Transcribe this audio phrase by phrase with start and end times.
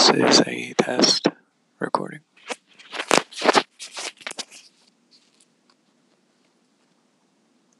[0.00, 1.28] This is a test.